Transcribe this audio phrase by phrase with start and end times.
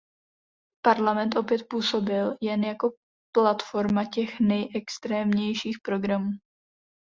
[0.85, 2.89] Parlament opět působil jen jako
[3.35, 6.29] platforma těch nejextrémnějších programů.